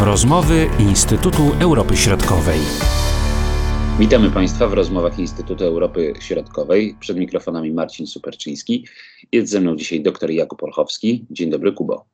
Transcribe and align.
Rozmowy 0.00 0.66
Instytutu 0.78 1.42
Europy 1.60 1.96
Środkowej. 1.96 2.58
Witamy 3.98 4.30
Państwa 4.30 4.66
w 4.66 4.72
rozmowach 4.72 5.18
Instytutu 5.18 5.64
Europy 5.64 6.12
Środkowej. 6.20 6.96
Przed 7.00 7.16
mikrofonami 7.16 7.72
Marcin 7.72 8.06
Superczyński. 8.06 8.86
Jest 9.32 9.50
ze 9.50 9.60
mną 9.60 9.76
dzisiaj 9.76 10.00
dr 10.00 10.30
Jakub 10.30 10.62
Olchowski. 10.62 11.26
Dzień 11.30 11.50
dobry, 11.50 11.72
Kubo. 11.72 12.04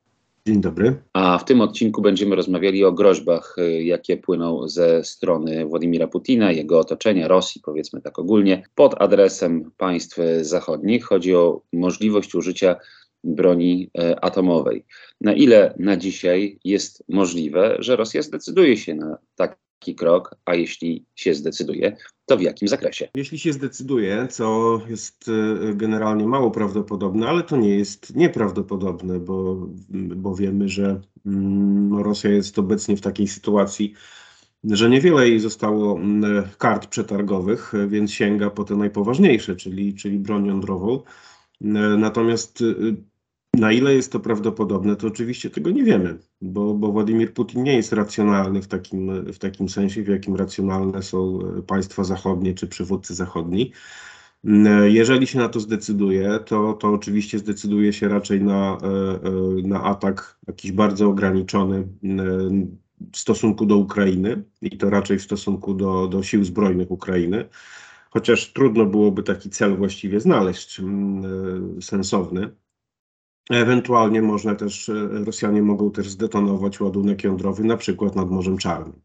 Dzień 0.47 0.61
dobry. 0.61 1.03
A 1.13 1.39
w 1.39 1.45
tym 1.45 1.61
odcinku 1.61 2.03
będziemy 2.03 2.37
rozmawiali 2.37 2.85
o 2.85 2.93
groźbach, 2.93 3.57
y, 3.59 3.83
jakie 3.83 4.17
płyną 4.17 4.69
ze 4.69 5.05
strony 5.05 5.67
Władimira 5.67 6.07
Putina, 6.07 6.53
jego 6.53 6.79
otoczenia, 6.79 7.29
Rosji, 7.29 7.61
powiedzmy 7.65 8.01
tak 8.01 8.19
ogólnie, 8.19 8.63
pod 8.75 9.03
adresem 9.03 9.71
państw 9.77 10.19
zachodnich. 10.41 11.05
Chodzi 11.05 11.35
o 11.35 11.61
możliwość 11.73 12.35
użycia 12.35 12.77
broni 13.25 13.91
e, 13.99 14.25
atomowej. 14.25 14.85
Na 15.21 15.33
ile 15.33 15.75
na 15.79 15.97
dzisiaj 15.97 16.59
jest 16.65 17.05
możliwe, 17.09 17.77
że 17.79 17.97
Rosja 17.97 18.23
zdecyduje 18.23 18.77
się 18.77 18.95
na 18.95 19.19
taki 19.37 19.95
krok, 19.95 20.35
a 20.45 20.55
jeśli 20.55 21.05
się 21.15 21.35
zdecyduje, 21.35 21.97
to 22.27 22.37
w 22.37 22.41
jakim 22.41 22.69
zakresie? 22.69 23.09
Jeśli 23.17 23.39
się 23.39 23.53
zdecyduje, 23.53 24.27
co 24.31 24.81
jest 24.89 25.29
e, 25.29 25.75
generalnie 25.75 26.27
mało 26.27 26.51
prawdopodobne, 26.51 27.29
ale 27.29 27.43
to 27.43 27.57
nie 27.57 27.77
jest 27.79 28.17
nieprawdopodobne, 28.17 29.21
bo, 29.21 29.69
bo 30.17 30.35
wiemy, 30.35 30.69
że 30.69 31.01
mm, 31.27 32.03
Rosja 32.03 32.31
jest 32.31 32.59
obecnie 32.59 32.97
w 32.97 33.01
takiej 33.01 33.29
sytuacji, 33.29 33.95
że 34.65 34.91
niewiele 34.91 35.29
jej 35.29 35.41
zostało 35.41 35.97
mm, 35.97 36.49
kart 36.59 36.87
przetargowych, 36.87 37.73
więc 37.89 38.13
sięga 38.13 38.51
po 38.51 38.65
te 38.65 38.77
najpoważniejsze, 38.77 39.57
czyli, 39.57 39.95
czyli 39.95 40.19
broń 40.19 40.47
jądrową. 40.47 41.03
E, 41.61 41.67
natomiast 41.99 42.65
na 43.59 43.73
ile 43.73 43.95
jest 43.95 44.13
to 44.13 44.21
prawdopodobne, 44.21 44.97
to 44.97 45.07
oczywiście 45.07 45.51
tego 45.51 45.71
nie 45.71 45.85
wiemy, 45.85 46.19
bo, 46.41 46.75
bo 46.75 46.93
Władimir 46.93 47.35
Putin 47.35 47.63
nie 47.63 47.77
jest 47.77 47.93
racjonalny 47.93 48.63
w 48.63 48.69
takim, 48.69 49.25
w 49.33 49.39
takim 49.39 49.69
sensie, 49.69 50.03
w 50.03 50.09
jakim 50.09 50.37
racjonalne 50.37 51.03
są 51.03 51.39
państwa 51.67 52.05
zachodnie 52.05 52.55
czy 52.55 52.67
przywódcy 52.67 53.15
zachodni. 53.15 53.73
Jeżeli 54.85 55.27
się 55.27 55.39
na 55.39 55.49
to 55.49 55.61
zdecyduje, 55.61 56.39
to, 56.47 56.73
to 56.73 56.89
oczywiście 56.89 57.39
zdecyduje 57.39 57.93
się 57.93 58.09
raczej 58.09 58.43
na, 58.43 58.79
na 59.65 59.83
atak 59.83 60.39
jakiś 60.47 60.73
bardzo 60.73 61.09
ograniczony 61.09 61.89
w 63.13 63.19
stosunku 63.19 63.67
do 63.67 63.77
Ukrainy 63.77 64.43
i 64.63 64.79
to 64.79 64.91
raczej 64.91 65.19
w 65.19 65.23
stosunku 65.23 65.75
do, 65.75 66.09
do 66.09 66.23
sił 66.23 66.45
zbrojnych 66.45 66.91
Ukrainy. 66.91 67.49
Chociaż 68.11 68.53
trudno 68.53 68.87
byłoby 68.87 69.23
taki 69.23 69.51
cel 69.51 69.77
właściwie 69.77 70.21
znaleźć 70.21 70.81
sensowny. 71.81 72.51
Ewentualnie 73.51 74.23
można 74.23 74.55
też, 74.55 74.89
e, 74.89 75.09
Rosjanie 75.25 75.63
mogą 75.63 75.91
też 75.91 76.09
zdetonować 76.09 76.81
ładunek 76.81 77.25
jądrowy, 77.25 77.65
na 77.65 77.77
przykład 77.77 78.17
nad 78.17 78.31
Morzem 78.31 78.59
Czarnym, 78.59 79.01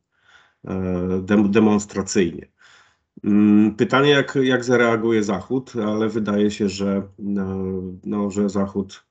e, 0.67 1.23
demonstracyjnie. 1.49 2.47
Mm, 3.23 3.75
pytanie, 3.75 4.09
jak, 4.09 4.37
jak 4.41 4.63
zareaguje 4.63 5.23
Zachód, 5.23 5.73
ale 5.75 6.09
wydaje 6.09 6.51
się, 6.51 6.69
że, 6.69 7.07
e, 7.19 7.81
no, 8.05 8.31
że 8.31 8.49
Zachód 8.49 9.05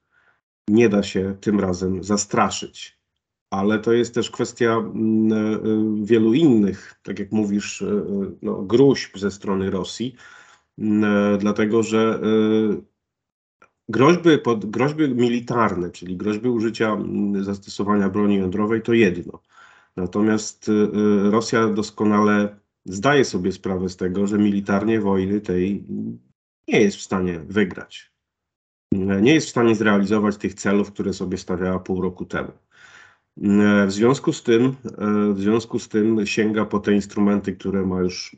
nie 0.69 0.89
da 0.89 1.03
się 1.03 1.37
tym 1.41 1.61
razem 1.61 2.05
zastraszyć. 2.05 2.99
Ale 3.51 3.79
to 3.79 3.93
jest 3.93 4.15
też 4.15 4.31
kwestia 4.31 4.77
mm, 4.77 6.05
wielu 6.05 6.35
innych, 6.35 6.95
tak 7.03 7.19
jak 7.19 7.33
mówisz, 7.33 7.85
no, 8.43 8.63
gruźb 8.63 9.19
ze 9.19 9.31
strony 9.31 9.71
Rosji, 9.71 10.15
mm, 10.79 11.39
dlatego 11.39 11.83
że 11.83 12.21
Groźby, 13.89 14.39
pod, 14.39 14.71
groźby 14.71 15.09
militarne, 15.09 15.91
czyli 15.91 16.17
groźby 16.17 16.49
użycia 16.49 16.97
zastosowania 17.41 18.09
broni 18.09 18.37
jądrowej 18.37 18.83
to 18.83 18.93
jedno. 18.93 19.43
Natomiast 19.97 20.69
y, 20.69 20.73
y, 20.73 21.31
Rosja 21.31 21.69
doskonale 21.69 22.57
zdaje 22.85 23.25
sobie 23.25 23.53
sprawę 23.53 23.89
z 23.89 23.97
tego, 23.97 24.27
że 24.27 24.39
militarnie 24.39 25.01
wojny 25.01 25.41
tej 25.41 25.85
nie 26.69 26.81
jest 26.81 26.97
w 26.97 27.03
stanie 27.03 27.39
wygrać. 27.39 28.13
Nie 28.93 29.35
jest 29.35 29.47
w 29.47 29.51
stanie 29.51 29.75
zrealizować 29.75 30.37
tych 30.37 30.55
celów, 30.55 30.93
które 30.93 31.13
sobie 31.13 31.39
stawiała 31.39 31.79
pół 31.79 32.03
roku 32.03 32.25
temu. 32.25 32.53
W 33.87 33.91
związku 33.93 34.33
z 34.33 34.43
tym, 34.43 34.77
w 35.35 35.41
związku 35.41 35.79
z 35.79 35.89
tym 35.89 36.27
sięga 36.27 36.65
po 36.65 36.79
te 36.79 36.93
instrumenty, 36.93 37.53
które 37.53 37.87
ma 37.87 38.01
już 38.01 38.37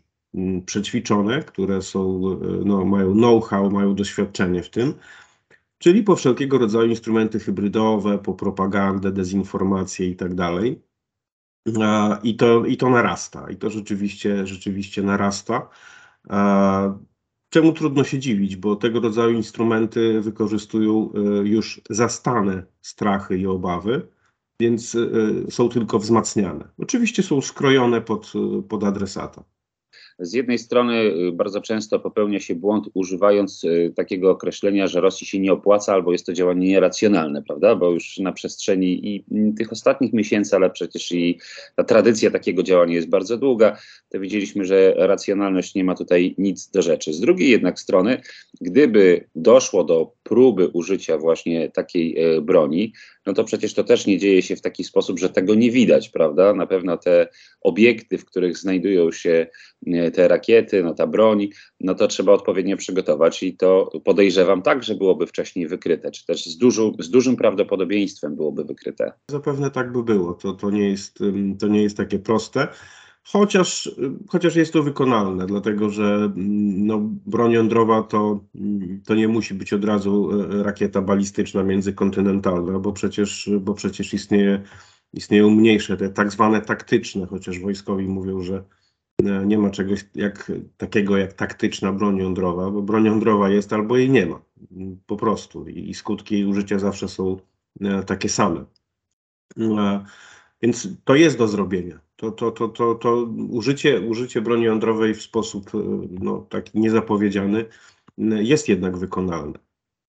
przećwiczone, 0.66 1.42
które 1.42 1.82
są, 1.82 2.20
no, 2.64 2.84
mają 2.84 3.12
know-how, 3.12 3.70
mają 3.70 3.94
doświadczenie 3.94 4.62
w 4.62 4.70
tym, 4.70 4.94
czyli 5.80 6.02
po 6.02 6.16
wszelkiego 6.16 6.58
rodzaju 6.58 6.90
instrumenty 6.90 7.40
hybrydowe, 7.40 8.18
po 8.18 8.34
propagandę, 8.34 9.12
dezinformację 9.12 10.08
i 10.08 10.16
tak 10.16 10.34
dalej. 10.34 10.82
I 12.22 12.36
to, 12.36 12.64
I 12.64 12.76
to 12.76 12.90
narasta, 12.90 13.50
i 13.50 13.56
to 13.56 13.70
rzeczywiście, 13.70 14.46
rzeczywiście 14.46 15.02
narasta. 15.02 15.68
Czemu 17.50 17.72
trudno 17.72 18.04
się 18.04 18.18
dziwić, 18.18 18.56
bo 18.56 18.76
tego 18.76 19.00
rodzaju 19.00 19.36
instrumenty 19.36 20.20
wykorzystują 20.20 21.12
e, 21.12 21.18
już 21.48 21.80
zastane 21.90 22.62
strachy 22.80 23.38
i 23.38 23.46
obawy, 23.46 24.08
więc 24.60 24.94
e, 24.94 25.50
są 25.50 25.68
tylko 25.68 25.98
wzmacniane. 25.98 26.68
Oczywiście 26.78 27.22
są 27.22 27.40
skrojone 27.40 28.00
pod, 28.00 28.32
pod 28.68 28.84
adresata. 28.84 29.44
Z 30.20 30.32
jednej 30.32 30.58
strony 30.58 30.94
y, 31.28 31.32
bardzo 31.32 31.60
często 31.60 32.00
popełnia 32.00 32.40
się 32.40 32.54
błąd 32.54 32.88
używając 32.94 33.64
y, 33.64 33.92
takiego 33.96 34.30
określenia, 34.30 34.86
że 34.86 35.00
Rosji 35.00 35.26
się 35.26 35.38
nie 35.38 35.52
opłaca 35.52 35.92
albo 35.92 36.12
jest 36.12 36.26
to 36.26 36.32
działanie 36.32 36.68
nieracjonalne, 36.68 37.42
prawda? 37.42 37.76
Bo 37.76 37.90
już 37.90 38.18
na 38.18 38.32
przestrzeni 38.32 39.08
i 39.08 39.24
tych 39.58 39.72
ostatnich 39.72 40.12
miesięcy, 40.12 40.56
ale 40.56 40.70
przecież 40.70 41.12
i 41.12 41.38
ta 41.76 41.84
tradycja 41.84 42.30
takiego 42.30 42.62
działania 42.62 42.94
jest 42.94 43.08
bardzo 43.08 43.36
długa, 43.36 43.76
to 44.08 44.20
widzieliśmy, 44.20 44.64
że 44.64 44.94
racjonalność 44.96 45.74
nie 45.74 45.84
ma 45.84 45.94
tutaj 45.94 46.34
nic 46.38 46.70
do 46.70 46.82
rzeczy. 46.82 47.12
Z 47.12 47.20
drugiej 47.20 47.50
jednak 47.50 47.80
strony, 47.80 48.20
gdyby 48.60 49.24
doszło 49.34 49.84
do 49.84 50.12
próby 50.22 50.68
użycia 50.68 51.18
właśnie 51.18 51.70
takiej 51.70 52.18
e, 52.18 52.40
broni, 52.40 52.92
no 53.30 53.34
to 53.34 53.44
przecież 53.44 53.74
to 53.74 53.84
też 53.84 54.06
nie 54.06 54.18
dzieje 54.18 54.42
się 54.42 54.56
w 54.56 54.60
taki 54.60 54.84
sposób, 54.84 55.18
że 55.18 55.28
tego 55.28 55.54
nie 55.54 55.70
widać, 55.70 56.08
prawda? 56.08 56.54
Na 56.54 56.66
pewno 56.66 56.96
te 56.96 57.28
obiekty, 57.60 58.18
w 58.18 58.24
których 58.24 58.58
znajdują 58.58 59.12
się 59.12 59.46
e, 59.86 60.10
te 60.10 60.28
rakiety, 60.28 60.82
no 60.82 60.94
ta 60.94 61.06
broń, 61.06 61.48
no 61.80 61.94
to 61.94 62.06
trzeba 62.06 62.32
odpowiednio 62.32 62.76
przygotować 62.76 63.42
i 63.42 63.56
to 63.56 63.90
podejrzewam 64.04 64.62
tak, 64.62 64.82
że 64.82 64.94
byłoby 64.94 65.26
wcześniej 65.26 65.68
wykryte, 65.68 66.10
czy 66.10 66.26
też 66.26 66.46
z, 66.46 66.58
dużu, 66.58 66.96
z 66.98 67.10
dużym 67.10 67.36
prawdopodobieństwem 67.36 68.36
byłoby 68.36 68.64
wykryte. 68.64 69.12
Zapewne 69.30 69.70
tak 69.70 69.92
by 69.92 70.02
było. 70.02 70.34
To, 70.34 70.52
to, 70.52 70.70
nie, 70.70 70.90
jest, 70.90 71.18
to 71.58 71.68
nie 71.68 71.82
jest 71.82 71.96
takie 71.96 72.18
proste. 72.18 72.68
Chociaż, 73.32 73.90
chociaż 74.28 74.56
jest 74.56 74.72
to 74.72 74.82
wykonalne, 74.82 75.46
dlatego 75.46 75.90
że 75.90 76.04
mm, 76.04 76.86
no, 76.86 77.00
broń 77.26 77.52
jądrowa 77.52 78.02
to, 78.02 78.40
mm, 78.54 79.00
to 79.06 79.14
nie 79.14 79.28
musi 79.28 79.54
być 79.54 79.72
od 79.72 79.84
razu 79.84 80.30
e, 80.32 80.62
rakieta 80.62 81.02
balistyczna 81.02 81.62
międzykontynentalna, 81.62 82.78
bo 82.78 82.92
przecież, 82.92 83.50
bo 83.60 83.74
przecież 83.74 84.14
istnieje, 84.14 84.62
istnieją 85.12 85.50
mniejsze, 85.50 85.96
te 85.96 86.08
tak 86.08 86.32
zwane 86.32 86.60
taktyczne, 86.60 87.26
chociaż 87.26 87.58
wojskowi 87.58 88.08
mówią, 88.08 88.42
że 88.42 88.64
e, 89.24 89.46
nie 89.46 89.58
ma 89.58 89.70
czegoś 89.70 90.04
jak, 90.14 90.52
takiego 90.76 91.16
jak 91.16 91.32
taktyczna 91.32 91.92
broń 91.92 92.16
jądrowa, 92.16 92.70
bo 92.70 92.82
broń 92.82 93.04
jądrowa 93.04 93.48
jest 93.50 93.72
albo 93.72 93.96
jej 93.96 94.10
nie 94.10 94.26
ma. 94.26 94.42
Po 95.06 95.16
prostu. 95.16 95.68
I, 95.68 95.90
i 95.90 95.94
skutki 95.94 96.34
jej 96.34 96.44
użycia 96.44 96.78
zawsze 96.78 97.08
są 97.08 97.36
e, 97.80 98.02
takie 98.02 98.28
same. 98.28 98.64
Więc 100.62 100.88
to 101.04 101.14
jest 101.14 101.38
do 101.38 101.48
zrobienia 101.48 102.09
to, 102.20 102.30
to, 102.30 102.50
to, 102.50 102.68
to, 102.68 102.94
to 102.94 103.28
użycie, 103.50 104.00
użycie 104.00 104.40
broni 104.40 104.64
jądrowej 104.64 105.14
w 105.14 105.22
sposób 105.22 105.70
no, 106.10 106.46
taki 106.50 106.80
niezapowiedziany 106.80 107.64
jest 108.18 108.68
jednak 108.68 108.96
wykonalne. 108.96 109.58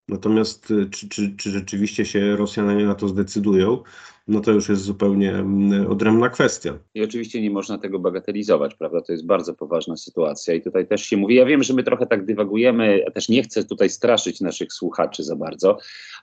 Natomiast 0.07 0.73
czy, 0.91 1.09
czy, 1.09 1.35
czy 1.37 1.49
rzeczywiście 1.51 2.05
się 2.05 2.35
Rosjanie 2.35 2.85
na 2.85 2.95
to 2.95 3.07
zdecydują, 3.07 3.83
no 4.27 4.39
to 4.39 4.51
już 4.51 4.69
jest 4.69 4.81
zupełnie 4.81 5.45
odrębna 5.89 6.29
kwestia. 6.29 6.79
I 6.95 7.03
oczywiście 7.03 7.41
nie 7.41 7.51
można 7.51 7.77
tego 7.77 7.99
bagatelizować, 7.99 8.75
prawda? 8.75 9.01
To 9.01 9.11
jest 9.11 9.25
bardzo 9.25 9.53
poważna 9.53 9.97
sytuacja 9.97 10.53
i 10.53 10.61
tutaj 10.61 10.87
też 10.87 11.05
się 11.05 11.17
mówi, 11.17 11.35
ja 11.35 11.45
wiem, 11.45 11.63
że 11.63 11.73
my 11.73 11.83
trochę 11.83 12.05
tak 12.05 12.25
dywagujemy, 12.25 13.05
też 13.13 13.29
nie 13.29 13.43
chcę 13.43 13.63
tutaj 13.63 13.89
straszyć 13.89 14.41
naszych 14.41 14.73
słuchaczy 14.73 15.23
za 15.23 15.35
bardzo, 15.35 15.77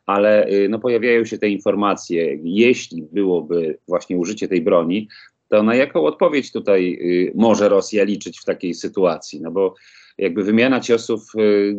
ale 0.06 0.48
y, 0.48 0.68
no, 0.68 0.78
pojawiają 0.78 1.24
się 1.24 1.38
te 1.38 1.48
informacje, 1.48 2.38
jeśli 2.42 3.02
byłoby 3.02 3.78
właśnie 3.88 4.16
użycie 4.16 4.48
tej 4.48 4.62
broni, 4.62 5.08
to 5.48 5.62
na 5.62 5.74
jaką 5.74 6.04
odpowiedź 6.04 6.52
tutaj 6.52 6.98
y, 7.00 7.32
może 7.34 7.68
Rosja 7.68 8.04
liczyć 8.04 8.40
w 8.40 8.44
takiej 8.44 8.74
sytuacji? 8.74 9.40
No 9.40 9.50
bo 9.50 9.74
jakby 10.18 10.44
wymiana 10.44 10.80
ciosów 10.80 11.32
y, 11.38 11.76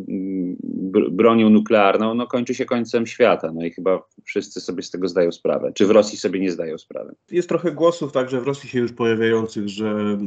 bronią 1.11 1.49
nuklearną 1.49 2.13
no, 2.13 2.27
kończy 2.27 2.55
się 2.55 2.65
końcem 2.65 3.07
świata. 3.07 3.51
No 3.53 3.65
i 3.65 3.71
chyba 3.71 4.01
wszyscy 4.25 4.61
sobie 4.61 4.83
z 4.83 4.91
tego 4.91 5.07
zdają 5.07 5.31
sprawę. 5.31 5.71
Czy 5.73 5.85
w 5.85 5.91
Rosji 5.91 6.17
sobie 6.17 6.39
nie 6.39 6.51
zdają 6.51 6.77
sprawy? 6.77 7.15
Jest 7.31 7.49
trochę 7.49 7.71
głosów 7.71 8.11
także 8.11 8.41
w 8.41 8.47
Rosji 8.47 8.69
się 8.69 8.79
już 8.79 8.93
pojawiających, 8.93 9.69
że, 9.69 10.17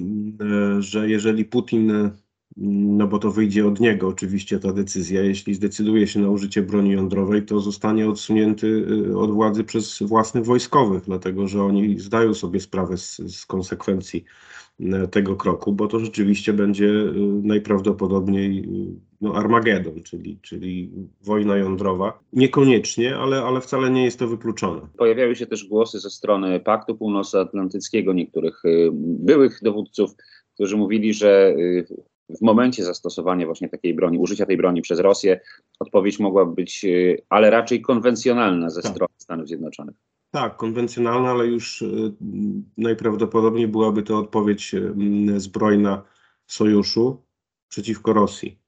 y, 0.78 0.82
że 0.82 1.08
jeżeli 1.08 1.44
Putin 1.44 2.10
no 2.56 3.06
bo 3.06 3.18
to 3.18 3.30
wyjdzie 3.30 3.66
od 3.66 3.80
niego 3.80 4.08
oczywiście 4.08 4.58
ta 4.58 4.72
decyzja. 4.72 5.22
Jeśli 5.22 5.54
zdecyduje 5.54 6.06
się 6.06 6.20
na 6.20 6.30
użycie 6.30 6.62
broni 6.62 6.90
jądrowej, 6.90 7.42
to 7.42 7.60
zostanie 7.60 8.08
odsunięty 8.08 8.66
y, 9.10 9.18
od 9.18 9.30
władzy 9.30 9.64
przez 9.64 10.02
własnych 10.02 10.44
wojskowych, 10.44 11.02
dlatego 11.04 11.48
że 11.48 11.62
oni 11.62 11.98
zdają 11.98 12.34
sobie 12.34 12.60
sprawę 12.60 12.96
z, 12.96 13.16
z 13.16 13.46
konsekwencji 13.46 14.24
y, 14.80 15.08
tego 15.08 15.36
kroku, 15.36 15.72
bo 15.72 15.86
to 15.86 15.98
rzeczywiście 15.98 16.52
będzie 16.52 16.86
y, 16.86 17.12
najprawdopodobniej 17.42 18.68
no, 19.20 19.34
Armagedon, 19.34 20.02
czyli, 20.02 20.38
czyli 20.42 20.90
wojna 21.22 21.56
jądrowa. 21.56 22.18
Niekoniecznie, 22.32 23.16
ale, 23.16 23.42
ale 23.42 23.60
wcale 23.60 23.90
nie 23.90 24.04
jest 24.04 24.18
to 24.18 24.28
wykluczone. 24.28 24.80
Pojawiały 24.98 25.36
się 25.36 25.46
też 25.46 25.68
głosy 25.68 26.00
ze 26.00 26.10
strony 26.10 26.60
Paktu 26.60 26.96
Północnoatlantyckiego, 26.96 28.12
niektórych 28.12 28.62
byłych 28.92 29.58
dowódców, 29.62 30.10
którzy 30.54 30.76
mówili, 30.76 31.14
że 31.14 31.54
w 32.28 32.42
momencie 32.42 32.84
zastosowania 32.84 33.46
właśnie 33.46 33.68
takiej 33.68 33.94
broni, 33.94 34.18
użycia 34.18 34.46
tej 34.46 34.56
broni 34.56 34.82
przez 34.82 34.98
Rosję, 34.98 35.40
odpowiedź 35.78 36.18
mogłaby 36.18 36.54
być, 36.54 36.84
y, 36.84 37.22
ale 37.28 37.50
raczej 37.50 37.82
konwencjonalna 37.82 38.70
ze 38.70 38.82
tak. 38.82 38.92
strony 38.92 39.14
Stanów 39.18 39.48
Zjednoczonych. 39.48 39.96
Tak, 40.30 40.56
konwencjonalna, 40.56 41.30
ale 41.30 41.46
już 41.46 41.82
y, 41.82 42.12
najprawdopodobniej 42.76 43.68
byłaby 43.68 44.02
to 44.02 44.18
odpowiedź 44.18 44.74
y, 44.74 45.40
zbrojna 45.40 46.02
sojuszu 46.46 47.22
przeciwko 47.68 48.12
Rosji. 48.12 48.61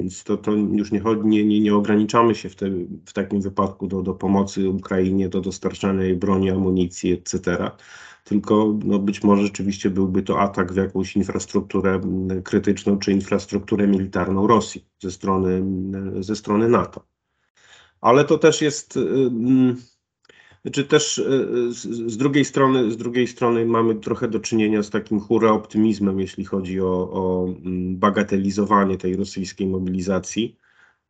Więc 0.00 0.24
to, 0.24 0.36
to 0.36 0.52
już 0.52 0.92
nie, 0.92 1.02
nie, 1.24 1.44
nie, 1.44 1.60
nie 1.60 1.74
ograniczamy 1.74 2.34
się 2.34 2.48
w, 2.48 2.56
te, 2.56 2.70
w 3.06 3.12
takim 3.12 3.40
wypadku 3.40 3.86
do, 3.86 4.02
do 4.02 4.14
pomocy 4.14 4.68
Ukrainie, 4.68 5.28
do 5.28 5.40
dostarczania 5.40 6.02
jej 6.02 6.16
broni, 6.16 6.50
amunicji, 6.50 7.12
etc 7.12 7.70
tylko 8.24 8.78
no, 8.84 8.98
być 8.98 9.22
może 9.22 9.42
rzeczywiście 9.42 9.90
byłby 9.90 10.22
to 10.22 10.40
atak 10.40 10.72
w 10.72 10.76
jakąś 10.76 11.16
infrastrukturę 11.16 12.00
krytyczną 12.44 12.98
czy 12.98 13.12
infrastrukturę 13.12 13.86
militarną 13.86 14.46
Rosji 14.46 14.86
ze 14.98 15.10
strony, 15.10 15.62
ze 16.22 16.36
strony 16.36 16.68
NATO. 16.68 17.04
Ale 18.00 18.24
to 18.24 18.38
też 18.38 18.62
jest. 18.62 18.96
mm, 18.96 19.76
znaczy 20.62 20.84
też 20.84 21.18
y, 21.18 21.72
z, 21.72 21.82
z, 22.12 22.16
drugiej 22.16 22.44
strony, 22.44 22.90
z 22.90 22.96
drugiej 22.96 23.26
strony 23.26 23.66
mamy 23.66 23.94
trochę 23.94 24.28
do 24.28 24.40
czynienia 24.40 24.82
z 24.82 24.90
takim 24.90 25.20
hura 25.20 25.52
optymizmem, 25.52 26.20
jeśli 26.20 26.44
chodzi 26.44 26.80
o, 26.80 27.10
o 27.12 27.54
bagatelizowanie 27.90 28.96
tej 28.96 29.16
rosyjskiej 29.16 29.66
mobilizacji. 29.66 30.56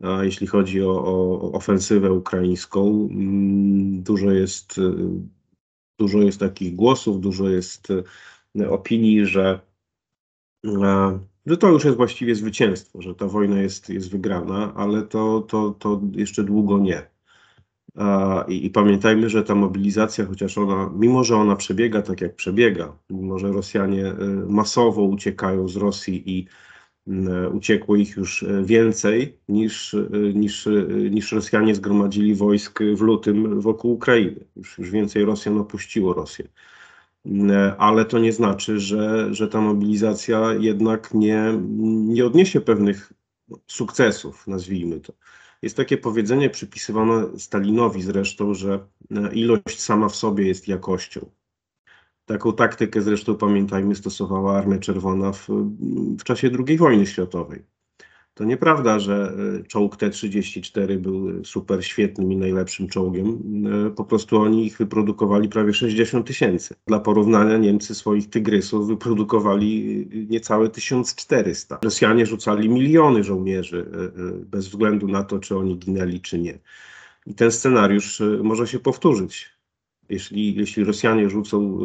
A 0.03 0.25
jeśli 0.25 0.47
chodzi 0.47 0.83
o, 0.83 1.05
o 1.05 1.53
ofensywę 1.53 2.13
ukraińską, 2.13 3.09
dużo 4.03 4.31
jest 4.31 4.79
y, 4.79 4.83
Dużo 6.01 6.19
jest 6.19 6.41
takich 6.41 6.77
głosów, 6.77 7.21
dużo 7.21 7.49
jest 7.49 7.89
e, 8.61 8.71
opinii, 8.71 9.27
że, 9.27 9.61
e, 10.67 11.19
że 11.47 11.57
to 11.57 11.69
już 11.69 11.85
jest 11.85 11.97
właściwie 11.97 12.35
zwycięstwo, 12.35 13.03
że 13.03 13.15
ta 13.15 13.27
wojna 13.27 13.63
jest, 13.63 13.89
jest 13.89 14.11
wygrana, 14.11 14.75
ale 14.75 15.03
to, 15.03 15.41
to, 15.41 15.71
to 15.71 16.01
jeszcze 16.13 16.45
długo 16.45 16.79
nie. 16.79 17.11
I, 18.49 18.67
I, 18.67 18.71
pamiętajmy, 18.71 19.29
że 19.29 19.43
ta 19.43 19.55
mobilizacja, 19.55 20.27
chociaż 20.27 20.59
ona, 20.59 20.91
mimo 20.97 21.25
że 21.25 21.37
ona 21.37 21.57
przebiega 21.57 22.03
tak 22.03 22.21
jak 22.21 22.35
przebiega, 22.35 22.93
mimo 23.11 23.39
że 23.39 23.53
Rosjanie 23.53 24.07
e, 24.07 24.15
masowo 24.49 25.03
uciekają 25.03 25.69
z 25.69 25.77
Rosji 25.77 26.39
i 26.39 26.47
E, 27.09 27.49
uciekło 27.49 27.97
ich 27.97 28.17
już 28.17 28.43
e, 28.43 28.65
więcej 28.65 29.39
niż, 29.49 29.97
niż, 30.35 30.69
niż 31.11 31.33
Rosjanie 31.33 31.75
zgromadzili 31.75 32.35
wojsk 32.35 32.81
w 32.97 33.01
lutym 33.01 33.61
wokół 33.61 33.93
Ukrainy. 33.93 34.45
Już, 34.57 34.79
już 34.79 34.91
więcej 34.91 35.25
Rosjan 35.25 35.59
opuściło 35.59 36.15
Rosję. 36.15 36.49
Ale 37.79 38.05
to 38.05 38.19
nie 38.19 38.33
znaczy, 38.33 38.81
że, 38.81 39.35
że 39.35 39.49
ta 39.49 39.61
mobilizacja 39.61 40.55
jednak 40.55 41.15
nie, 41.15 41.55
nie 41.89 42.27
odniesie 42.27 42.61
pewnych 42.61 43.13
sukcesów, 43.67 44.47
nazwijmy 44.47 45.01
to. 45.01 45.13
Jest 45.63 45.77
takie 45.77 45.99
powiedzenie 45.99 46.51
przypisywane 46.51 47.39
Stalinowi 47.39 48.03
zresztą, 48.03 48.55
że 48.55 48.87
ilość 49.33 49.81
sama 49.81 50.09
w 50.09 50.17
sobie 50.17 50.47
jest 50.47 50.69
jakością. 50.69 51.31
Taką 52.25 52.53
taktykę 52.53 53.03
zresztą 53.03 53.35
pamiętajmy 53.37 53.95
stosowała 53.95 54.59
Armia 54.59 54.79
Czerwona 54.79 55.33
w, 55.33 55.49
w 56.19 56.25
czasie 56.25 56.51
II 56.69 56.79
wojny 56.79 57.07
światowej. 57.07 57.65
To 58.35 58.45
nieprawda, 58.45 58.99
że 58.99 59.33
e, 59.61 59.63
czołg 59.63 59.97
T-34 59.97 60.99
był 60.99 61.45
super 61.45 61.85
świetnym 61.85 62.33
i 62.33 62.37
najlepszym 62.37 62.89
czołgiem. 62.89 63.43
E, 63.87 63.91
po 63.91 64.05
prostu 64.05 64.37
oni 64.37 64.67
ich 64.67 64.79
wyprodukowali 64.79 65.49
prawie 65.49 65.73
60 65.73 66.27
tysięcy. 66.27 66.75
Dla 66.87 67.01
porównania 67.01 67.57
Niemcy 67.57 67.95
swoich 67.95 68.31
tygrysów 68.31 68.87
wyprodukowali 68.87 70.09
e, 70.13 70.17
niecałe 70.17 70.69
1400. 70.69 71.79
Rosjanie 71.83 72.27
rzucali 72.27 72.69
miliony 72.69 73.25
żołnierzy, 73.25 73.87
bez 74.47 74.69
względu 74.69 75.09
na 75.09 75.25
to, 75.25 75.39
czy 75.39 75.57
oni 75.57 75.79
ginęli, 75.79 76.21
czy 76.21 76.39
nie. 76.39 76.59
I 77.27 77.35
ten 77.35 77.53
scenariusz 77.53 78.23
może 78.43 78.67
się 78.67 78.79
powtórzyć. 78.79 79.51
Jeśli, 80.09 80.55
jeśli 80.55 80.85
Rosjanie 80.85 81.31
rzucą 81.31 81.79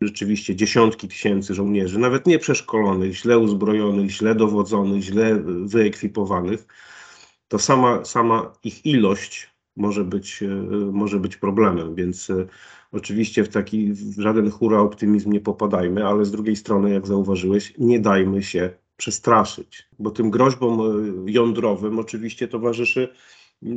rzeczywiście 0.00 0.56
dziesiątki 0.56 1.08
tysięcy 1.08 1.54
żołnierzy, 1.54 1.98
nawet 1.98 2.26
nie 2.26 2.38
przeszkolonych, 2.38 3.16
źle 3.16 3.38
uzbrojonych, 3.38 4.10
źle 4.10 4.34
dowodzonych, 4.34 5.02
źle 5.02 5.42
wyekwipowanych, 5.64 6.66
to 7.48 7.58
sama, 7.58 8.04
sama 8.04 8.52
ich 8.64 8.86
ilość 8.86 9.50
może 9.76 10.04
być, 10.04 10.42
e, 10.42 10.46
może 10.92 11.20
być 11.20 11.36
problemem, 11.36 11.94
więc 11.94 12.30
e, 12.30 12.46
oczywiście 12.92 13.44
w 13.44 13.48
taki 13.48 13.92
w 13.92 14.20
żaden 14.20 14.50
hura 14.50 14.80
optymizm 14.80 15.32
nie 15.32 15.40
popadajmy, 15.40 16.06
ale 16.06 16.24
z 16.24 16.30
drugiej 16.30 16.56
strony, 16.56 16.90
jak 16.90 17.06
zauważyłeś, 17.06 17.74
nie 17.78 18.00
dajmy 18.00 18.42
się 18.42 18.70
przestraszyć, 18.96 19.88
bo 19.98 20.10
tym 20.10 20.30
groźbom 20.30 20.80
e, 20.80 21.32
jądrowym 21.32 21.98
oczywiście 21.98 22.48
towarzyszy 22.48 23.08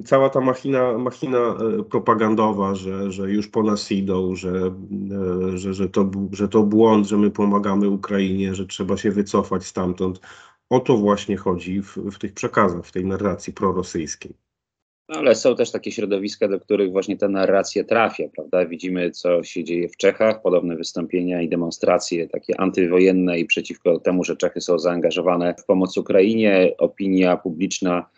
cała 0.06 0.30
ta 0.30 0.42
machina, 0.42 0.98
machina 0.98 1.38
e, 1.38 1.84
propagandowa, 1.84 2.76
że, 2.76 3.12
że 3.12 3.32
już 3.32 3.48
po 3.48 3.64
nas 3.64 3.92
idą, 3.92 4.36
że, 4.36 4.76
e, 5.52 5.58
że, 5.58 5.74
że, 5.74 5.90
to, 5.90 6.12
że 6.32 6.48
to 6.48 6.64
błąd, 6.64 7.08
że 7.08 7.18
my 7.18 7.32
pomagamy 7.32 7.90
Ukrainie, 7.90 8.56
że 8.56 8.66
trzeba 8.66 8.98
się 8.98 9.12
wycofać 9.12 9.66
stamtąd. 9.66 10.20
O 10.70 10.80
to 10.80 10.98
właśnie 10.98 11.38
chodzi 11.38 11.82
w, 11.82 11.98
w 11.98 12.20
tych 12.20 12.34
przekazach, 12.34 12.86
w 12.86 12.92
tej 12.92 13.06
narracji 13.06 13.54
prorosyjskiej. 13.54 14.34
Ale 15.08 15.36
są 15.36 15.56
też 15.56 15.72
takie 15.72 15.92
środowiska, 15.92 16.48
do 16.48 16.60
których 16.60 16.92
właśnie 16.92 17.18
ta 17.18 17.28
narracja 17.30 17.84
trafia, 17.84 18.24
prawda? 18.36 18.66
Widzimy, 18.66 19.12
co 19.12 19.44
się 19.44 19.64
dzieje 19.64 19.90
w 19.90 19.98
Czechach, 19.98 20.42
podobne 20.42 20.76
wystąpienia 20.76 21.42
i 21.42 21.50
demonstracje 21.50 22.28
takie 22.28 22.60
antywojenne 22.60 23.40
i 23.40 23.46
przeciwko 23.46 24.00
temu, 24.00 24.24
że 24.24 24.38
Czechy 24.38 24.62
są 24.62 24.80
zaangażowane 24.80 25.56
w 25.60 25.66
pomoc 25.66 25.98
Ukrainie. 25.98 26.76
Opinia 26.78 27.38
publiczna 27.38 28.10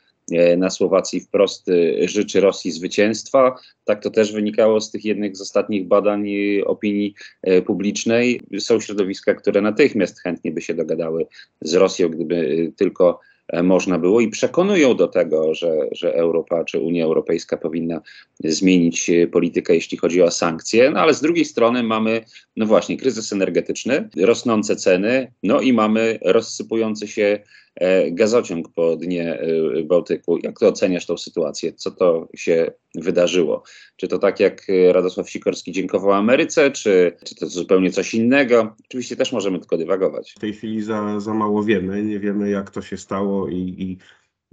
na 0.57 0.69
Słowacji 0.69 1.19
wprost 1.19 1.69
e, 1.69 2.07
życzy 2.07 2.42
Rosji 2.42 2.72
zwycięstwa. 2.72 3.55
Tak 3.84 4.03
to 4.03 4.10
też 4.10 4.34
wynikało 4.34 4.82
z 4.82 4.91
tych 4.91 5.05
jednych 5.05 5.38
z 5.38 5.41
ostatnich 5.41 5.88
badań 5.88 6.25
opinii 6.65 7.13
e, 7.41 7.62
publicznej. 7.62 8.41
Są 8.60 8.79
środowiska, 8.79 9.34
które 9.34 9.62
natychmiast 9.62 10.22
chętnie 10.22 10.51
by 10.51 10.62
się 10.62 10.74
dogadały 10.74 11.25
z 11.62 11.74
Rosją, 11.74 12.10
gdyby 12.10 12.72
tylko 12.75 13.20
można 13.64 14.00
było 14.00 14.22
i 14.22 14.28
przekonują 14.28 14.96
do 14.96 15.08
tego, 15.08 15.54
że, 15.54 15.78
że 15.92 16.16
Europa 16.16 16.64
czy 16.64 16.80
Unia 16.80 17.06
Europejska 17.06 17.58
powinna 17.58 18.02
zmienić 18.44 19.12
politykę, 19.32 19.75
jeśli 19.75 19.98
chodzi 19.98 20.22
o 20.22 20.32
sankcje. 20.32 20.92
No 20.92 21.00
ale 21.00 21.14
z 21.14 21.22
drugiej 21.22 21.46
strony 21.46 21.84
mamy, 21.84 22.22
no 22.56 22.66
właśnie, 22.66 22.98
kryzys 22.98 23.34
energetyczny, 23.34 24.10
rosnące 24.18 24.75
ceny, 24.75 25.32
no 25.44 25.62
i 25.62 25.74
mamy 25.74 26.20
rozsypujący 26.22 27.08
się 27.08 27.40
E, 27.75 28.12
gazociąg 28.12 28.70
po 28.74 28.96
dnie 28.96 29.40
e, 29.40 29.84
Bałtyku. 29.84 30.38
Jak 30.44 30.60
to 30.60 30.68
oceniasz 30.68 31.06
tą 31.06 31.18
sytuację? 31.18 31.74
Co 31.74 31.92
to 31.92 32.28
się 32.36 32.72
wydarzyło? 33.02 33.64
Czy 33.96 34.08
to 34.08 34.20
tak 34.20 34.40
jak 34.40 34.68
Radosław 34.92 35.30
Sikorski 35.30 35.72
dziękował 35.72 36.12
Ameryce, 36.12 36.72
czy, 36.72 37.18
czy 37.25 37.36
to 37.36 37.48
zupełnie 37.48 37.92
coś 37.92 38.14
innego? 38.14 38.75
Oczywiście 38.86 39.16
też 39.16 39.32
możemy 39.32 39.60
tylko 39.60 39.78
dywagować. 39.78 40.34
W 40.38 40.40
tej 40.40 40.54
chwili 40.54 40.82
za, 40.82 41.20
za 41.20 41.34
mało 41.34 41.64
wiemy. 41.64 42.04
Nie 42.04 42.20
wiemy, 42.20 42.50
jak 42.50 42.72
to 42.72 42.82
się 42.82 42.98
stało 42.98 43.48
i, 43.48 43.98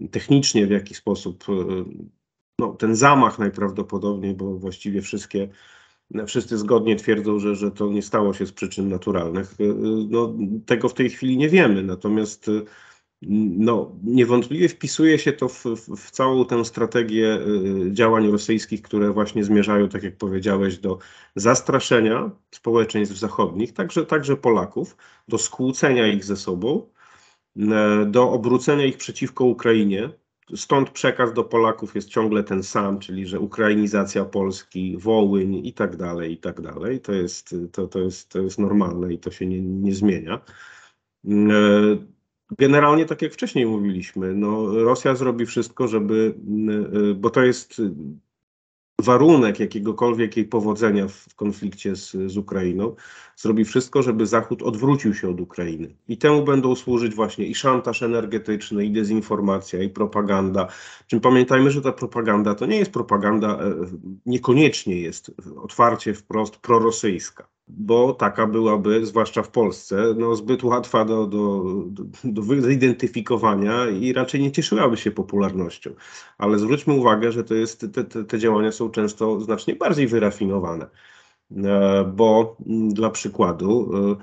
i 0.01 0.09
technicznie 0.09 0.67
w 0.67 0.71
jaki 0.71 0.95
sposób 0.95 1.45
e, 1.49 1.85
no, 2.59 2.69
ten 2.75 2.97
zamach 2.97 3.39
najprawdopodobniej, 3.39 4.35
bo 4.35 4.59
właściwie 4.59 5.03
wszystkie 5.03 5.49
Wszyscy 6.27 6.59
zgodnie 6.59 6.97
twierdzą, 6.97 7.39
że, 7.39 7.57
że 7.57 7.71
to 7.71 7.89
nie 7.89 8.03
stało 8.03 8.35
się 8.35 8.47
z 8.47 8.53
przyczyn 8.53 8.89
naturalnych. 8.89 9.55
No, 10.09 10.35
tego 10.67 10.89
w 10.89 10.95
tej 10.95 11.11
chwili 11.11 11.37
nie 11.37 11.49
wiemy. 11.49 11.83
Natomiast 11.83 12.51
no, 13.29 13.93
niewątpliwie 14.05 14.69
wpisuje 14.69 15.19
się 15.19 15.33
to 15.33 15.49
w, 15.49 15.64
w, 15.97 16.11
całą 16.11 16.45
tę 16.45 16.64
strategię 16.64 17.38
y, 17.87 17.93
działań 17.93 18.31
rosyjskich, 18.31 18.83
które 18.83 19.12
właśnie 19.12 19.45
zmierzają, 19.45 19.88
tak 19.88 20.02
jak 20.02 20.17
powiedziałeś, 20.17 20.79
do 20.79 20.99
zastraszenia 21.37 22.31
społeczeństw 22.50 23.17
zachodnich, 23.17 23.73
także, 23.73 24.07
także 24.07 24.37
Polaków, 24.37 24.97
do 25.29 25.38
skłócenia 25.38 26.07
ich 26.07 26.25
ze 26.25 26.37
sobą, 26.37 26.88
y, 27.57 27.61
do 28.07 28.31
obrócenia 28.31 28.85
ich 28.85 28.97
przeciwko 28.97 29.45
Ukrainie. 29.45 30.11
Stąd 30.55 30.91
przekaz 30.91 31.33
do 31.33 31.45
Polaków 31.45 31.95
jest 31.95 32.09
ciągle 32.09 32.45
ten 32.45 32.62
sam, 32.62 32.99
czyli 32.99 33.26
że 33.26 33.41
ukrainizacja 33.41 34.25
Polski, 34.25 34.97
Wołyń 34.99 35.67
i 35.67 35.73
tak 35.73 35.97
dalej, 35.97 36.33
i 36.33 36.37
tak 36.37 36.61
dalej. 36.61 37.00
To 37.00 37.12
jest, 37.12 37.57
to, 37.73 37.87
to 37.87 37.99
jest, 37.99 38.29
to 38.29 38.38
jest 38.41 38.59
normalne 38.59 39.12
i 39.12 39.19
to 39.19 39.31
się 39.31 39.47
nie, 39.47 39.61
nie 39.61 39.95
zmienia. 39.95 40.41
Y, 41.25 42.12
generalnie 42.59 43.07
tak 43.07 43.23
jak 43.23 43.33
wcześniej 43.33 43.67
mówiliśmy, 43.67 44.35
no, 44.35 44.75
Rosja 44.85 45.15
zrobi 45.15 45.47
wszystko, 45.47 45.89
żeby, 45.89 46.35
bo 47.17 47.31
to 47.31 47.43
jest 47.43 47.83
warunek 49.03 49.61
jakiegokolwiek 49.61 50.37
jej 50.37 50.47
powodzenia 50.47 51.09
w 51.09 51.35
konflikcie 51.35 51.97
z, 51.97 52.11
z 52.11 52.37
Ukrainą, 52.37 52.97
zrobi 53.37 53.65
wszystko, 53.65 54.03
żeby 54.03 54.27
Zachód 54.27 54.63
odwrócił 54.63 55.15
się 55.15 55.31
od 55.31 55.41
Ukrainy. 55.41 55.95
I 56.09 56.19
temu 56.19 56.45
będą 56.45 56.75
służyć 56.75 57.15
właśnie 57.15 57.47
i 57.47 57.55
szantaż 57.55 58.03
energetyczny, 58.03 58.85
i 58.85 58.91
dezinformacja, 58.91 59.83
i 59.83 59.89
propaganda. 59.89 60.69
Czym 61.07 61.21
pamiętajmy, 61.21 61.71
że 61.71 61.83
ta 61.83 61.93
propaganda 61.93 62.55
to 62.55 62.67
nie 62.67 62.77
jest 62.77 62.93
propaganda, 62.93 63.49
e, 63.49 63.75
niekoniecznie 64.27 65.01
jest 65.01 65.31
otwarcie 65.63 66.15
wprost 66.15 66.57
prorosyjska 66.57 67.52
bo 67.76 68.12
taka 68.12 68.47
byłaby, 68.47 69.07
zwłaszcza 69.07 69.43
w 69.43 69.50
Polsce, 69.50 70.14
no, 70.17 70.37
zbyt 70.37 70.64
łatwa 70.64 71.05
do, 71.05 71.26
do, 71.26 71.64
do, 72.25 72.43
zidentyfikowania 72.43 73.88
i 73.88 74.12
raczej 74.12 74.41
nie 74.43 74.52
cieszyłaby 74.52 74.97
się 74.97 75.11
popularnością. 75.11 75.91
Ale 76.38 76.59
zwróćmy 76.59 76.95
uwagę, 76.95 77.33
że 77.33 77.45
to 77.45 77.55
jest, 77.55 77.81
te, 77.95 78.05
te, 78.05 78.25
te 78.25 78.38
działania 78.38 78.73
są 78.73 78.91
często 78.91 79.41
znacznie 79.41 79.76
bardziej 79.76 80.07
wyrafinowane, 80.07 80.87
e, 81.57 82.05
bo 82.14 82.57
mm, 82.67 82.88
dla 82.88 83.11
przykładu 83.11 83.91
e, 83.95 84.17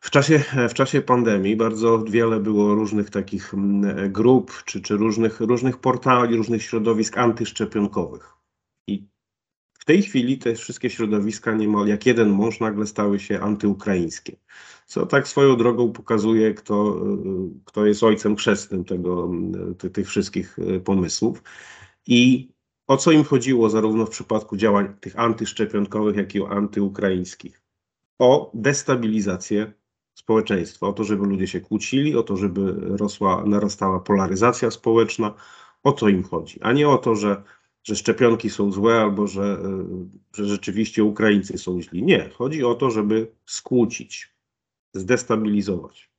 w 0.00 0.10
czasie, 0.10 0.42
w 0.70 0.74
czasie 0.74 1.02
pandemii 1.02 1.56
bardzo 1.56 1.98
wiele 1.98 2.40
było 2.40 2.74
różnych 2.74 3.10
takich 3.10 3.54
mm, 3.54 4.12
grup, 4.12 4.62
czy, 4.64 4.82
czy 4.82 4.96
różnych, 4.96 5.40
różnych 5.40 5.76
portali, 5.76 6.36
różnych 6.36 6.62
środowisk 6.62 7.18
antyszczepionkowych. 7.18 8.37
Tej 9.88 10.02
chwili 10.02 10.38
te 10.38 10.54
wszystkie 10.54 10.90
środowiska 10.90 11.52
niemal 11.52 11.86
jak 11.86 12.06
jeden 12.06 12.30
mąż 12.30 12.60
nagle 12.60 12.86
stały 12.86 13.20
się 13.20 13.40
antyukraińskie. 13.40 14.36
Co 14.86 15.06
tak 15.06 15.28
swoją 15.28 15.56
drogą 15.56 15.92
pokazuje, 15.92 16.54
kto, 16.54 17.00
kto 17.64 17.86
jest 17.86 18.02
ojcem 18.02 18.36
chrzestnym 18.36 18.84
tego, 18.84 19.30
tych 19.92 20.08
wszystkich 20.08 20.58
e, 20.58 20.80
pomysłów. 20.80 21.42
I 22.06 22.48
o 22.86 22.96
co 22.96 23.12
im 23.12 23.24
chodziło 23.24 23.70
zarówno 23.70 24.06
w 24.06 24.10
przypadku 24.10 24.56
działań 24.56 24.94
tych 25.00 25.18
antyszczepionkowych, 25.18 26.16
jak 26.16 26.34
i 26.34 26.44
antyukraińskich? 26.44 27.62
O 28.18 28.50
destabilizację 28.54 29.72
społeczeństwa, 30.14 30.86
o 30.86 30.92
to, 30.92 31.04
żeby 31.04 31.26
ludzie 31.26 31.46
się 31.46 31.60
kłócili, 31.60 32.16
o 32.16 32.22
to, 32.22 32.36
żeby 32.36 32.74
rosła, 32.96 33.44
narastała 33.46 34.00
polaryzacja 34.00 34.70
społeczna. 34.70 35.34
O 35.82 35.92
to 35.92 36.08
im 36.08 36.22
chodzi, 36.22 36.58
a 36.62 36.72
nie 36.72 36.88
o 36.88 36.98
to, 36.98 37.16
że 37.16 37.42
że 37.88 37.96
szczepionki 37.96 38.50
są 38.50 38.72
złe 38.72 38.94
albo 38.94 39.26
że, 39.26 39.42
e, 39.42 39.86
że 40.34 40.46
rzeczywiście 40.46 41.04
Ukraińcy 41.04 41.58
są 41.58 41.82
źli. 41.82 42.02
Nie, 42.02 42.28
chodzi 42.28 42.64
o 42.64 42.74
to, 42.74 42.90
żeby 42.90 43.26
skłócić, 43.46 44.28
zdestabilizować. 44.94 46.10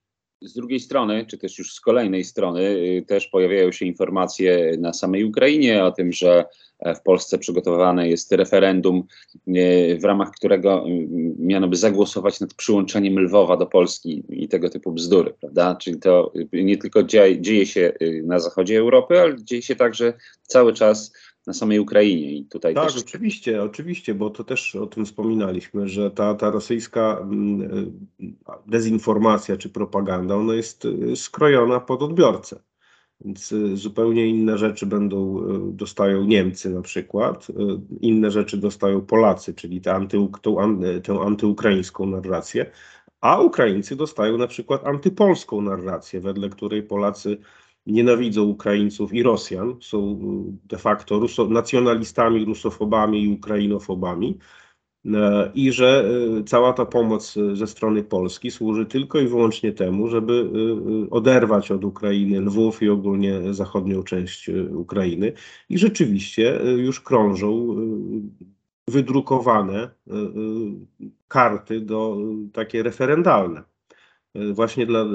Z 0.42 0.54
drugiej 0.54 0.80
strony, 0.80 1.26
czy 1.26 1.38
też 1.38 1.58
już 1.58 1.74
z 1.74 1.82
kolejnej 1.82 2.24
strony, 2.24 2.62
y, 2.62 3.06
też 3.08 3.28
pojawiają 3.28 3.72
się 3.72 3.86
informacje 3.86 4.78
na 4.80 4.94
samej 4.94 5.24
Ukrainie 5.24 5.84
o 5.84 5.92
tym, 5.92 6.12
że 6.12 6.46
e, 6.80 6.96
w 6.96 7.02
Polsce 7.02 7.38
przygotowane 7.38 8.10
jest 8.10 8.32
referendum, 8.32 9.04
y, 9.48 9.98
w 10.02 10.04
ramach 10.04 10.32
którego 10.32 10.88
y, 10.88 11.08
miano 11.40 11.68
by 11.68 11.76
zagłosować 11.76 12.40
nad 12.40 12.54
przyłączeniem 12.54 13.20
Lwowa 13.20 13.58
do 13.58 13.66
Polski 13.66 14.24
i 14.30 14.48
tego 14.48 14.70
typu 14.70 14.92
bzdury, 14.92 15.34
prawda? 15.42 15.76
Czyli 15.76 16.00
to 16.00 16.34
nie 16.54 16.78
tylko 16.78 17.04
dzieje, 17.04 17.42
dzieje 17.42 17.66
się 17.66 17.94
na 18.24 18.40
zachodzie 18.40 18.80
Europy, 18.80 19.20
ale 19.20 19.44
dzieje 19.44 19.62
się 19.62 19.76
także 19.76 20.14
cały 20.42 20.74
czas 20.74 21.12
na 21.50 21.54
samej 21.54 21.80
Ukrainie. 21.80 22.32
I 22.32 22.46
tutaj 22.46 22.74
tak, 22.74 22.92
też... 22.92 23.04
oczywiście, 23.04 23.64
oczywiście, 23.64 24.16
bo 24.16 24.30
to 24.30 24.44
też 24.44 24.76
o 24.76 24.88
tym 24.88 25.06
wspominaliśmy, 25.06 25.88
że 25.88 26.12
ta, 26.12 26.36
ta 26.36 26.52
rosyjska 26.52 27.18
mm, 27.22 27.92
dezinformacja 28.68 29.58
czy 29.58 29.70
propaganda, 29.70 30.36
ona 30.36 30.54
jest 30.54 30.86
e, 30.86 31.16
skrojona 31.16 31.80
pod 31.80 32.04
odbiorcę. 32.04 32.60
Więc 33.22 33.52
e, 33.52 33.78
zupełnie 33.78 34.28
inne 34.28 34.58
rzeczy 34.58 34.86
będą, 34.86 35.44
dostają 35.74 36.24
Niemcy 36.24 36.70
na 36.70 36.82
przykład, 36.82 37.48
inne 38.02 38.32
rzeczy 38.32 38.58
dostają 38.58 39.02
Polacy, 39.02 39.54
czyli 39.54 39.82
tę, 39.82 39.94
anty, 39.94 40.18
tę 41.04 41.20
antyukraińską 41.20 42.06
narrację, 42.06 42.72
a 43.22 43.42
Ukraińcy 43.42 43.96
dostają 43.96 44.38
na 44.38 44.48
przykład 44.48 44.88
antypolską 44.88 45.62
narrację, 45.62 46.22
wedle 46.22 46.50
której 46.50 46.84
Polacy 46.84 47.38
nienawidzą 47.92 48.44
Ukraińców 48.44 49.14
i 49.14 49.24
Rosjan, 49.24 49.76
są 49.82 50.20
y, 50.64 50.68
de 50.68 50.78
facto 50.78 51.20
ruso, 51.20 51.48
nacjonalistami, 51.48 52.46
rusofobami 52.46 53.24
i 53.24 53.34
ukrainofobami 53.34 54.38
e, 55.06 55.52
i 55.56 55.72
że 55.72 56.10
y, 56.40 56.44
cała 56.44 56.74
ta 56.74 56.86
pomoc 56.86 57.38
y, 57.38 57.56
ze 57.56 57.68
strony 57.68 58.04
Polski 58.04 58.52
służy 58.52 58.86
tylko 58.86 59.20
i 59.20 59.28
wyłącznie 59.28 59.72
temu, 59.74 60.08
żeby 60.08 60.50
oderwać 61.12 61.72
od 61.72 61.86
Ukrainy 61.86 62.42
Lwów 62.42 62.82
i 62.84 62.90
ogólnie 62.90 63.54
zachodnią 63.54 64.04
część 64.04 64.50
Ukrainy. 64.74 65.34
I 65.70 65.78
rzeczywiście 65.78 66.60
już 66.78 67.02
krążą 67.02 67.76
wydrukowane 68.88 69.90
karty 71.28 71.82
do 71.82 72.18
takie 72.54 72.84
referendalne 72.84 73.64
E, 73.64 73.69
właśnie 74.54 74.86
dla, 74.86 75.06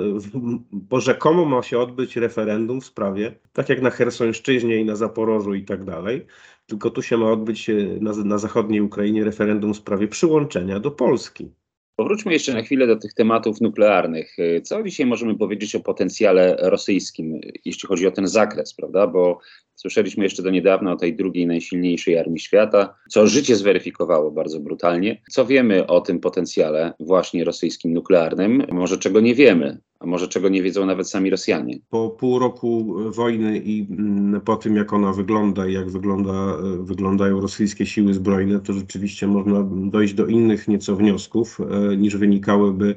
bo 0.73 1.01
rzekomo 1.01 1.45
ma 1.45 1.63
się 1.63 1.79
odbyć 1.79 2.17
referendum 2.17 2.81
w 2.81 2.85
sprawie, 2.85 3.39
tak 3.53 3.69
jak 3.69 3.83
na 3.83 3.91
Hersońszczyźnie 3.91 4.77
i 4.77 4.85
na 4.85 4.97
Zaporożu 4.97 5.55
i 5.55 5.65
tak 5.65 5.85
dalej, 5.85 6.27
tylko 6.67 6.91
tu 6.91 7.03
się 7.03 7.17
ma 7.17 7.33
odbyć 7.33 7.71
e, 7.71 7.75
na, 8.01 8.13
na 8.13 8.39
zachodniej 8.39 8.81
Ukrainie 8.81 9.25
referendum 9.25 9.75
w 9.75 9.77
sprawie 9.77 10.09
przyłączenia 10.09 10.81
do 10.81 10.91
Polski. 10.91 11.53
Powróćmy 11.97 12.33
jeszcze 12.33 12.55
na 12.55 12.63
chwilę 12.63 12.87
do 12.87 12.97
tych 12.97 13.15
tematów 13.15 13.61
nuklearnych. 13.61 14.37
Co 14.63 14.83
dzisiaj 14.83 15.07
możemy 15.07 15.39
powiedzieć 15.39 15.75
o 15.75 15.81
potencjale 15.81 16.57
rosyjskim, 16.61 17.41
jeśli 17.65 17.89
chodzi 17.89 18.07
o 18.07 18.11
ten 18.11 18.27
zakres, 18.27 18.75
prawda? 18.75 19.07
Bo 19.07 19.39
słyszeliśmy 19.75 20.25
jeszcze 20.25 20.43
do 20.43 20.51
niedawna 20.51 20.93
o 20.93 20.97
tej 20.97 21.17
drugiej 21.17 21.47
najsilniejszej 21.47 22.19
armii 22.19 22.41
świata, 22.41 22.95
co 23.09 23.27
życie 23.27 23.57
zweryfikowało 23.57 24.31
bardzo 24.31 24.61
brutalnie. 24.61 25.23
Co 25.31 25.47
wiemy 25.47 25.87
o 25.87 26.01
tym 26.01 26.21
potencjale 26.21 26.93
właśnie 27.01 27.45
rosyjskim 27.45 27.93
nuklearnym? 27.93 28.67
Może 28.71 28.99
czego 28.99 29.21
nie 29.21 29.35
wiemy? 29.35 29.79
A 30.05 30.07
może 30.07 30.29
czego 30.29 30.49
nie 30.49 30.63
wiedzą 30.63 30.87
nawet 30.87 31.11
sami 31.11 31.31
Rosjanie. 31.31 31.79
Po 31.91 32.11
pół 32.11 32.39
roku 32.39 32.95
wojny 33.11 33.59
i 33.59 33.87
mm, 33.91 34.41
po 34.41 34.57
tym, 34.57 34.77
jak 34.77 34.93
ona 34.93 35.13
wygląda 35.13 35.67
i 35.67 35.73
jak 35.73 35.91
wygląda, 35.91 36.57
wyglądają 36.81 37.41
rosyjskie 37.41 37.87
siły 37.87 38.15
zbrojne, 38.15 38.61
to 38.61 38.73
rzeczywiście 38.73 39.27
można 39.27 39.67
dojść 39.71 40.15
do 40.15 40.27
innych 40.27 40.69
nieco 40.69 40.97
wniosków, 40.97 41.61
e, 41.61 41.97
niż 41.97 42.17
wynikałyby 42.17 42.95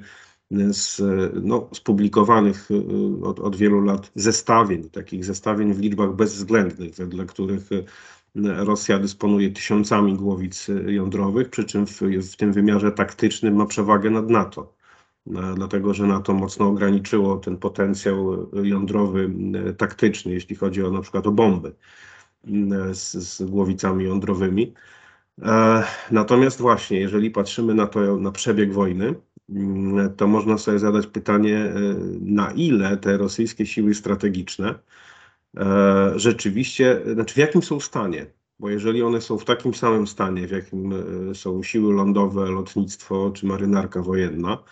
z 0.72 1.02
no, 1.44 1.70
publikowanych 1.84 2.70
e, 2.72 3.24
od, 3.24 3.40
od 3.40 3.56
wielu 3.56 3.82
lat 3.82 4.12
zestawień, 4.16 4.90
takich 4.90 5.26
zestawień 5.26 5.74
w 5.74 5.80
liczbach 5.80 6.16
bezwzględnych, 6.16 6.96
wedle 6.96 7.26
których 7.26 7.70
e, 7.72 7.84
Rosja 8.66 9.00
dysponuje 9.00 9.52
tysiącami 9.52 10.14
głowic 10.14 10.68
jądrowych, 10.88 11.50
przy 11.50 11.64
czym 11.64 11.88
w, 11.88 12.02
w 12.02 12.36
tym 12.36 12.54
wymiarze 12.54 12.92
taktycznym 12.92 13.56
ma 13.56 13.66
przewagę 13.66 14.10
nad 14.10 14.30
NATO. 14.30 14.77
E, 15.36 15.56
dlatego 15.56 15.94
że 15.94 16.08
NATO 16.08 16.34
mocno 16.34 16.68
ograniczyło 16.68 17.38
ten 17.38 17.58
potencjał 17.58 18.50
jądrowy 18.64 19.30
e, 19.70 19.74
taktyczny, 19.74 20.34
jeśli 20.34 20.56
chodzi 20.56 20.84
o 20.84 20.92
na 20.92 21.02
przykład 21.02 21.28
o 21.28 21.32
bomby 21.32 21.76
e, 22.48 22.94
z, 22.94 23.14
z 23.14 23.44
głowicami 23.44 24.06
jądrowymi. 24.06 24.74
Natomiast 26.12 26.62
właśnie, 26.62 27.00
jeżeli 27.00 27.32
patrzymy 27.32 27.74
na 27.76 27.88
to, 27.88 28.18
na 28.18 28.32
przebieg 28.32 28.74
wojny, 28.74 29.16
mm, 29.50 30.16
to 30.16 30.28
można 30.28 30.58
sobie 30.58 30.80
zadać 30.80 31.08
pytanie, 31.08 31.74
na 32.22 32.52
ile 32.52 32.98
te 32.98 33.18
rosyjskie 33.18 33.66
siły 33.66 33.94
strategiczne 33.94 34.80
rzeczywiście, 36.16 37.02
znaczy 37.14 37.34
w 37.34 37.38
jakim 37.38 37.62
są 37.62 37.80
stanie, 37.80 38.26
bo 38.60 38.70
jeżeli 38.70 39.04
one 39.04 39.22
są 39.22 39.38
w 39.38 39.46
takim 39.46 39.74
samym 39.74 40.08
stanie, 40.08 40.48
w 40.48 40.52
jakim 40.52 40.94
są 41.34 41.64
siły 41.64 41.94
lądowe, 41.94 42.46
lotnictwo 42.52 43.32
czy 43.32 43.46
marynarka 43.46 44.02
wojenna, 44.02 44.64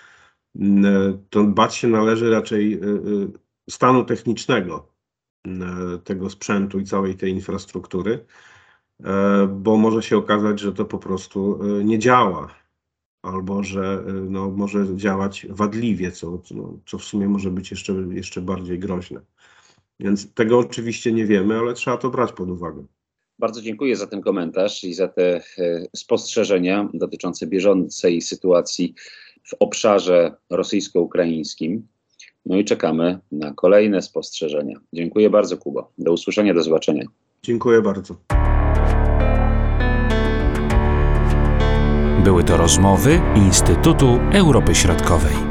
to 1.29 1.43
bać 1.43 1.75
się 1.75 1.87
należy 1.87 2.29
raczej 2.29 2.73
y, 2.73 2.87
y, 2.87 3.27
stanu 3.69 4.05
technicznego 4.05 4.95
tego 6.03 6.29
sprzętu 6.29 6.79
i 6.79 6.85
całej 6.85 7.15
tej 7.15 7.31
infrastruktury, 7.31 8.25
e, 9.03 9.47
bo 9.47 9.77
może 9.77 10.01
się 10.01 10.17
okazać, 10.17 10.59
że 10.59 10.73
to 10.73 10.85
po 10.85 10.97
prostu 10.97 11.63
y, 11.63 11.83
nie 11.83 11.99
działa, 11.99 12.55
albo 13.21 13.63
że 13.63 14.03
no, 14.29 14.51
może 14.51 14.95
działać 14.95 15.47
wadliwie, 15.49 16.11
co, 16.11 16.41
no, 16.51 16.79
co 16.85 16.97
w 16.97 17.03
sumie 17.03 17.27
może 17.27 17.51
być 17.51 17.71
jeszcze, 17.71 17.93
jeszcze 17.93 18.41
bardziej 18.41 18.79
groźne. 18.79 19.21
Więc 19.99 20.33
tego 20.33 20.59
oczywiście 20.59 21.11
nie 21.11 21.25
wiemy, 21.25 21.59
ale 21.59 21.73
trzeba 21.73 21.97
to 21.97 22.09
brać 22.09 22.31
pod 22.31 22.49
uwagę. 22.49 22.85
Bardzo 23.39 23.61
dziękuję 23.61 23.95
za 23.95 24.07
ten 24.07 24.21
komentarz 24.21 24.83
i 24.83 24.93
za 24.93 25.07
te 25.07 25.35
e, 25.35 25.41
spostrzeżenia 25.95 26.89
dotyczące 26.93 27.47
bieżącej 27.47 28.21
sytuacji 28.21 28.95
w 29.45 29.53
obszarze 29.59 30.31
rosyjsko-ukraińskim. 30.49 31.87
No 32.45 32.57
i 32.57 32.65
czekamy 32.65 33.19
na 33.31 33.53
kolejne 33.53 34.01
spostrzeżenia. 34.01 34.79
Dziękuję 34.93 35.29
bardzo, 35.29 35.57
Kubo. 35.57 35.91
Do 35.97 36.13
usłyszenia, 36.13 36.53
do 36.53 36.63
zobaczenia. 36.63 37.05
Dziękuję 37.43 37.81
bardzo. 37.81 38.15
Były 42.23 42.43
to 42.43 42.57
rozmowy 42.57 43.21
Instytutu 43.35 44.19
Europy 44.33 44.75
Środkowej. 44.75 45.44